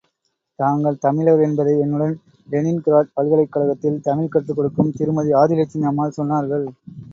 தாங்கள் 0.59 0.97
தமிழர் 0.97 1.41
என்பதை, 1.41 1.79
என்னுடன் 1.79 2.15
லெனின் 2.47 2.81
கிராட் 2.81 3.13
பல்கலைக் 3.13 3.51
கழகத்தில் 3.51 4.01
தமிழ் 4.01 4.33
கற்றுக்கொடுக்கும் 4.33 4.93
திருமதி 4.93 5.33
ஆதிலட்சுமி 5.35 5.85
அம்மாள் 5.85 6.17
சொன்னார்கள். 6.17 6.67